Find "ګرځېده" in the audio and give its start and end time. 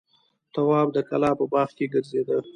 1.93-2.37